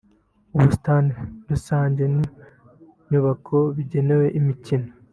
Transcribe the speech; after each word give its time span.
ubusitani 0.55 1.11
rusange 1.49 2.03
n’inyubako 2.13 3.57
bigenewe 3.75 4.25
imikino 4.39 4.89